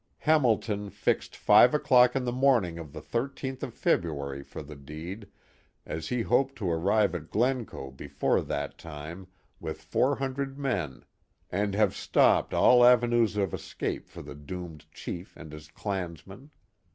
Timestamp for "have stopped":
11.75-12.51